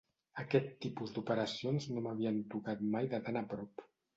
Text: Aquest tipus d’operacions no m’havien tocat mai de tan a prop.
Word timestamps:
Aquest 0.43 0.71
tipus 0.85 1.13
d’operacions 1.17 1.87
no 1.91 2.05
m’havien 2.07 2.43
tocat 2.57 2.85
mai 2.97 3.13
de 3.17 3.25
tan 3.29 3.43
a 3.45 3.49
prop. 3.53 3.89